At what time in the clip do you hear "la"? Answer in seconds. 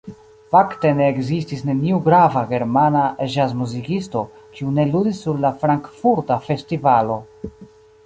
5.47-5.57